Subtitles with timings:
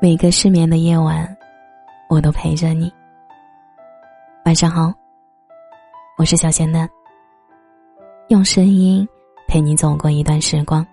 [0.00, 1.36] 每个失眠的夜晚，
[2.08, 2.92] 我都陪着你。
[4.44, 4.94] 晚上好，
[6.16, 6.88] 我是小仙嫩，
[8.28, 9.06] 用声音
[9.48, 10.86] 陪你走过一段时光。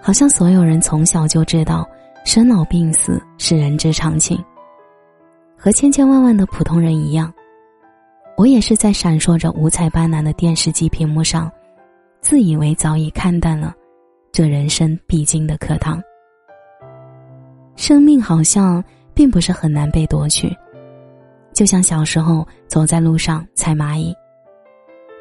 [0.00, 1.86] 好像所有人从小就知道，
[2.24, 4.42] 生老病死是人之常情。
[5.58, 7.30] 和千千万万的普通人一样，
[8.38, 11.52] 我也是在闪烁着五彩斑斓的电视机屏幕上，
[12.22, 13.74] 自以为早已看淡了。
[14.32, 16.02] 这人生必经的课堂，
[17.76, 18.82] 生命好像
[19.12, 20.50] 并不是很难被夺取，
[21.52, 24.16] 就像小时候走在路上踩蚂蚁，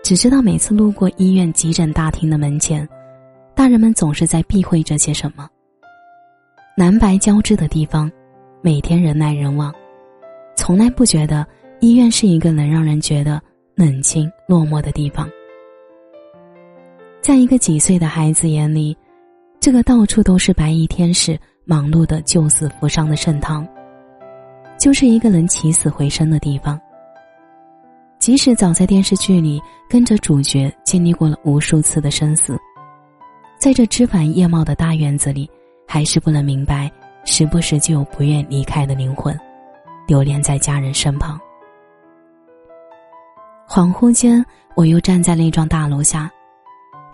[0.01, 2.87] 只知道每次路过医院急诊大厅的门前，
[3.53, 5.45] 大人们总是在避讳着些什么。
[6.77, 8.09] 蓝白交织的地方，
[8.61, 9.75] 每天人来人往，
[10.55, 11.45] 从来不觉得
[11.81, 13.41] 医院是一个能让人觉得
[13.75, 15.29] 冷清落寞的地方。
[17.21, 18.97] 在一个几岁的孩子眼里，
[19.59, 23.65] 这个到处都是白衣天使、忙碌的救死扶伤的圣堂，
[24.79, 26.81] 就是一个能起死回生的地方。
[28.17, 32.57] 即使早在电视剧里跟着主角经历过了无数次的生死，
[33.59, 35.47] 在这枝繁叶茂的大院子里，
[35.87, 36.91] 还是不能明白，
[37.23, 39.37] 时不时就有不愿离开的灵魂，
[40.07, 41.39] 留恋在家人身旁。
[43.69, 44.43] 恍惚间，
[44.75, 46.27] 我又站在那幢大楼下。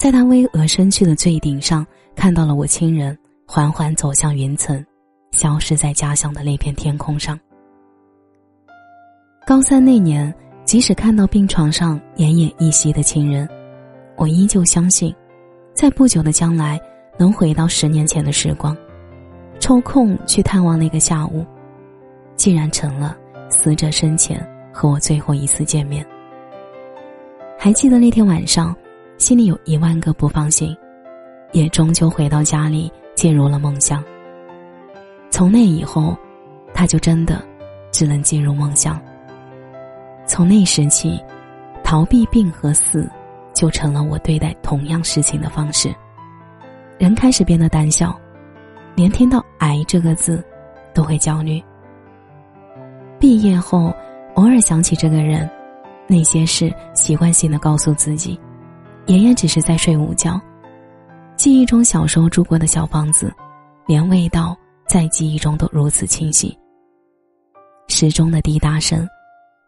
[0.08, 3.14] 在他巍峨身躯的最顶上，看到了我亲人
[3.46, 4.82] 缓缓走向云层，
[5.32, 7.38] 消失在家乡的那片天空上。
[9.46, 13.46] 高三那年，即使看到病床上奄奄一息的亲人，
[14.16, 15.14] 我依旧相信，
[15.74, 16.80] 在不久的将来
[17.20, 18.74] 能回到十年前的时光，
[19.60, 21.46] 抽空去探望那个下午，
[22.38, 23.18] 竟然成了
[23.50, 24.42] 死者生前
[24.72, 26.08] 和我最后一次见面。
[27.60, 28.74] 还记得那天晚上。
[29.18, 30.76] 心里有一万个不放心，
[31.52, 34.04] 也终究回到家里，进入了梦乡。
[35.30, 36.16] 从那以后，
[36.74, 37.44] 他就真的
[37.92, 39.00] 只能进入梦乡。
[40.26, 41.20] 从那时起，
[41.84, 43.10] 逃避病和死，
[43.54, 45.94] 就成了我对待同样事情的方式。
[47.00, 48.16] 人开始变得胆小，
[48.96, 50.44] 连听到“癌”这个字，
[50.94, 51.62] 都会焦虑。
[53.20, 53.92] 毕业后，
[54.36, 55.50] 偶尔想起这个人，
[56.06, 58.40] 那些事习惯性的告诉自己。
[59.08, 60.40] 爷爷只是在睡午觉，
[61.38, 63.34] 记忆中小时候住过的小房子，
[63.86, 66.56] 连味道在记忆中都如此清晰。
[67.88, 69.08] 时钟的滴答声，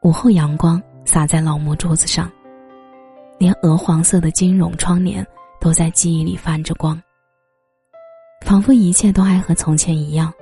[0.04, 2.30] 午后阳光洒在老木桌子上，
[3.38, 5.26] 连鹅黄色的金融窗帘
[5.62, 7.02] 都在记忆里泛着光。
[8.46, 10.34] 仿佛一切都还和从前一样，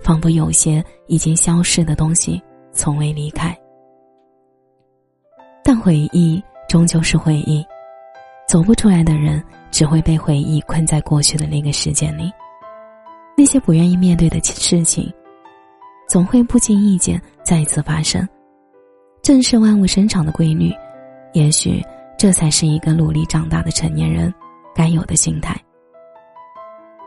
[0.00, 3.58] 仿佛有些已经消逝的东西从未离开。
[5.64, 7.66] 但回忆终究是回忆。
[8.54, 9.42] 走不出来的人，
[9.72, 12.30] 只会被回忆困在过去的那个时间里。
[13.36, 15.12] 那些不愿意面对的事情，
[16.08, 18.24] 总会不经意间再次发生。
[19.22, 20.72] 正是万物生长的规律，
[21.32, 21.82] 也许
[22.16, 24.32] 这才是一个努力长大的成年人
[24.72, 25.60] 该有的心态。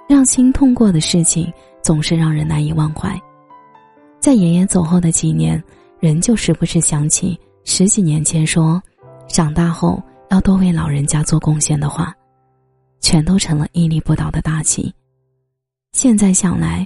[0.05, 1.49] 让心痛过的事情，
[1.81, 3.17] 总是让人难以忘怀。
[4.19, 5.63] 在爷爷走后的几年，
[5.97, 8.83] 仍旧时不时想起十几年前说，
[9.29, 10.03] 长大后。
[10.29, 12.13] 要多为老人家做贡献的话，
[12.99, 14.93] 全都成了屹立不倒的大旗。
[15.93, 16.85] 现在想来，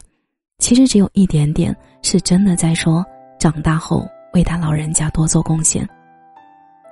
[0.59, 3.03] 其实只有一点点是真的在说
[3.39, 5.87] 长大后为他老人家多做贡献，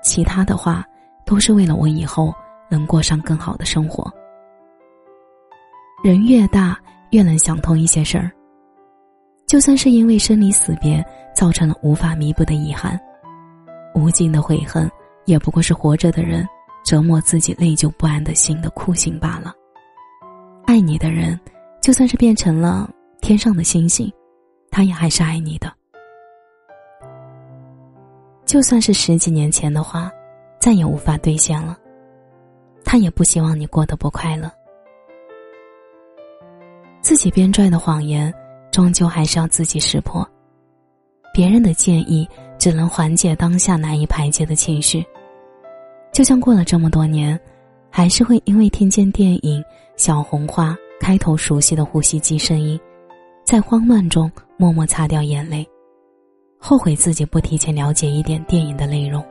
[0.04, 0.84] 其他的话
[1.26, 2.34] 都是为了我以后
[2.70, 4.12] 能过上更好的生活。
[6.04, 6.78] 人越大，
[7.12, 8.32] 越能想通一些事儿。
[9.46, 11.04] 就算是因为生离死别
[11.36, 13.00] 造成了无法弥补的遗憾，
[13.94, 14.90] 无尽的悔恨。
[15.30, 16.48] 也不过是活着的人
[16.84, 19.54] 折磨自己内疚不安的心的酷刑罢了。
[20.66, 21.40] 爱你的人，
[21.82, 22.90] 就算是变成了
[23.22, 24.12] 天上的星星，
[24.72, 25.72] 他也还是爱你的。
[28.46, 30.12] 就算是十几年前的话，
[30.60, 31.78] 再也无法兑现了，
[32.84, 34.52] 他也不希望你过得不快乐。
[37.02, 38.34] 自己编撰的谎言，
[38.72, 40.28] 终究还是要自己识破。
[41.32, 42.28] 别人的建议，
[42.58, 45.06] 只能缓解当下难以排解的情绪。
[46.12, 47.40] 就像过了这么多年，
[47.90, 49.62] 还是会因为听见电影
[49.96, 52.80] 《小红花》开头熟悉的呼吸机声音，
[53.46, 55.66] 在慌乱中默默擦掉眼泪，
[56.58, 59.24] 后悔自己不提前了解一点电影的内容，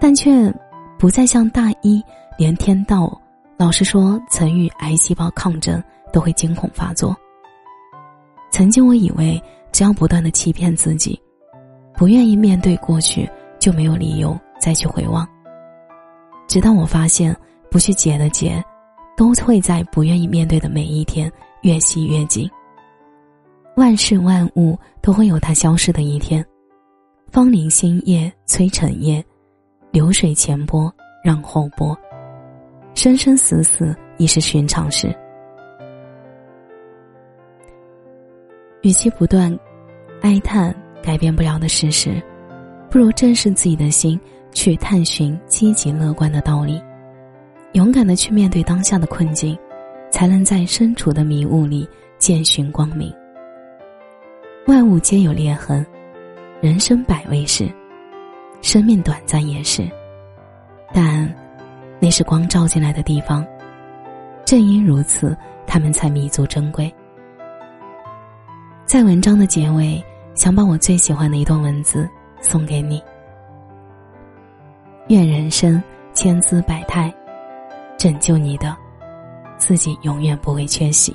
[0.00, 0.52] 但却
[0.98, 2.02] 不再像大一
[2.36, 3.20] 连天道
[3.56, 5.82] 老师说曾与癌细胞抗争
[6.12, 7.16] 都会惊恐发作。
[8.50, 9.40] 曾经我以为
[9.70, 11.20] 只要不断的欺骗自己，
[11.94, 13.28] 不愿意面对过去，
[13.60, 15.28] 就没有理由再去回望。
[16.46, 17.34] 直到我发现，
[17.70, 18.62] 不去解的结，
[19.16, 21.30] 都会在不愿意面对的每一天
[21.62, 22.48] 越吸越紧。
[23.76, 26.44] 万事万物都会有它消失的一天，
[27.30, 29.24] 芳林新叶催成叶，
[29.90, 30.92] 流水前波
[31.24, 31.96] 让后波。
[32.94, 35.12] 生生死死已是寻常事。
[38.82, 39.58] 与其不断
[40.20, 42.22] 哀叹改变不了的事实，
[42.88, 44.20] 不如正视自己的心，
[44.54, 46.82] 去探寻积极乐观的道理，
[47.72, 49.58] 勇敢的去面对当下的困境，
[50.10, 51.86] 才能在身处的迷雾里
[52.18, 53.12] 见寻光明。
[54.66, 55.84] 万物皆有裂痕，
[56.62, 57.68] 人生百味事，
[58.62, 59.86] 生命短暂也是，
[60.94, 61.30] 但
[62.00, 63.44] 那是光照进来的地方。
[64.46, 65.36] 正因如此，
[65.66, 66.90] 他们才弥足珍贵。
[68.86, 70.02] 在文章的结尾，
[70.34, 72.08] 想把我最喜欢的一段文字
[72.40, 73.02] 送给你：
[75.14, 75.80] 愿人生
[76.12, 77.14] 千姿百态，
[77.96, 78.76] 拯救你的
[79.56, 81.14] 自己永远不会缺席。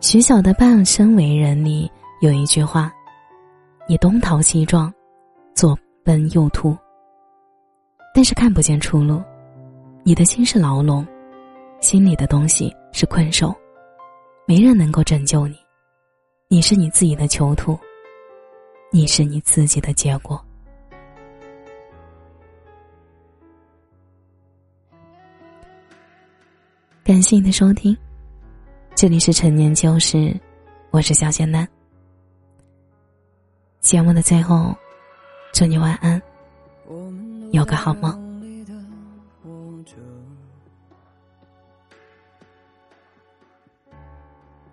[0.00, 1.88] 徐晓的《半生为人》里
[2.20, 2.92] 有一句话
[3.88, 4.92] ：“你东逃西撞，
[5.54, 6.76] 左奔右突，
[8.12, 9.22] 但是看不见出路。
[10.02, 11.06] 你的心是牢笼，
[11.78, 13.54] 心里的东西是困兽，
[14.46, 15.54] 没人能够拯救你。
[16.48, 17.78] 你是你自己的囚徒，
[18.90, 20.44] 你是你自己的结果。”
[27.18, 27.98] 感谢你的收听。
[28.94, 30.32] 这里是陈年旧事，
[30.92, 31.68] 我是小仙丹。
[33.80, 34.72] 节目的最后，
[35.52, 36.22] 祝你晚安，
[37.50, 38.12] 有个好梦。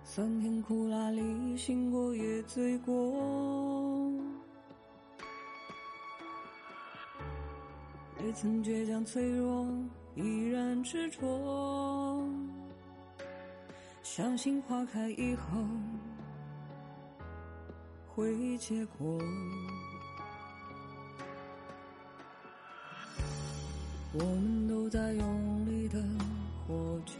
[0.04, 2.94] 酸甜苦辣里，醒过也醉过，
[8.24, 9.66] 也曾倔强脆弱，
[10.16, 12.28] 依然执着。
[14.02, 15.62] 相信花开以后
[18.08, 19.20] 会结果。
[24.18, 26.02] 我们都在用力的
[26.66, 27.12] 活着，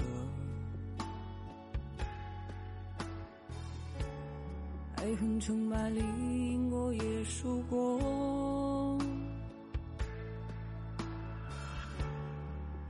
[4.96, 8.00] 爱恨成败里赢过也输过，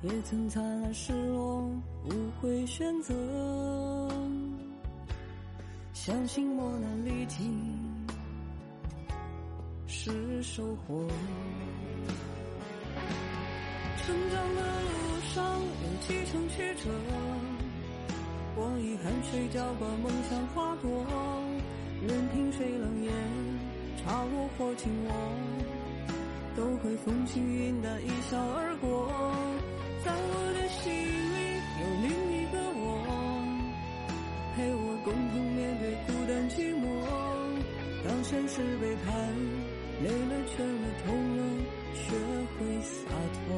[0.02, 1.70] 也曾灿烂失落。
[2.08, 3.12] 不会选择，
[5.92, 7.52] 相信磨难历尽
[9.88, 11.04] 是收获。
[13.96, 16.88] 成长的路上有几程曲折，
[18.54, 21.04] 我以汗水浇灌梦想花朵，
[22.06, 23.12] 任凭谁冷眼
[23.98, 25.10] 嘲我或轻我，
[26.54, 29.10] 都会风轻云淡一笑而过，
[30.06, 31.38] 在我的心里。
[31.82, 32.08] 有另
[32.38, 32.86] 一个我，
[34.54, 36.86] 陪我共同面对孤单寂寞。
[38.06, 39.10] 当现实背叛，
[40.04, 41.42] 累了倦了痛了，
[41.92, 42.14] 学
[42.54, 43.50] 会洒脱。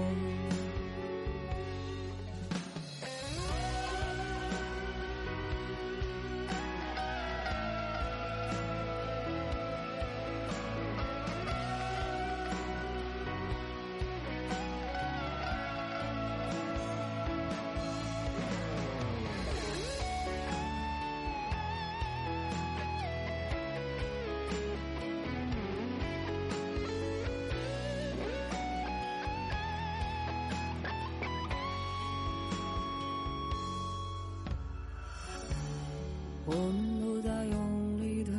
[36.51, 38.33] 我们都在用力的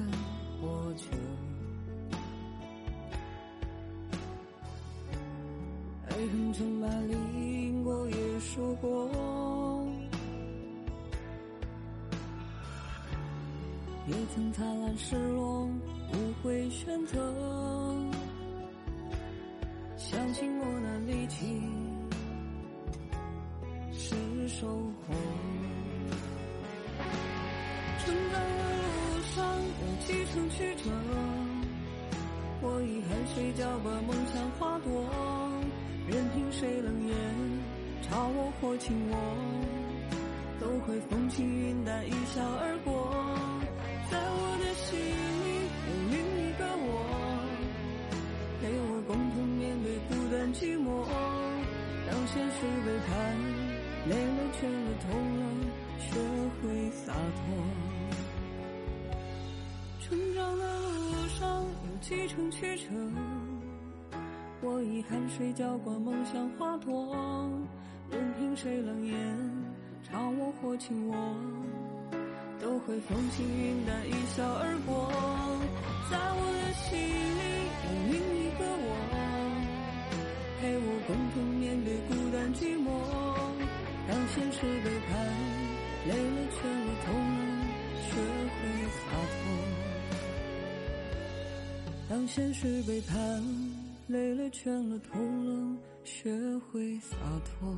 [0.59, 1.05] 活着，
[6.07, 9.07] 爱恨成败里赢过也输过，
[14.07, 15.69] 也曾灿烂失落，
[16.11, 17.15] 不会选择，
[19.97, 21.61] 相信磨难历尽
[23.93, 25.13] 是收获。
[28.09, 30.89] 成长的路上有几程曲折，
[32.59, 35.05] 我以汗水浇灌梦想花朵，
[36.07, 37.13] 任凭谁冷眼
[38.01, 39.15] 嘲我或轻我，
[40.59, 43.13] 都会风轻云淡一笑而过。
[44.09, 46.17] 在我的心里有另
[46.49, 46.89] 一个我，
[48.59, 51.05] 陪我共同面对孤单寂寞。
[52.09, 53.13] 当现实背叛，
[54.07, 55.45] 累了倦了痛了
[55.99, 56.15] 学
[56.61, 57.43] 会洒脱
[59.99, 62.85] 成长的路上有几程曲折
[64.61, 67.15] 我以汗水浇灌梦想花朵
[68.09, 69.15] 任凭谁冷眼
[70.09, 71.15] 嘲我或轻我
[72.61, 75.18] 都会风轻云淡一笑而过。
[92.31, 93.43] 现实背叛
[94.05, 97.75] 累了倦了痛了学会洒脱。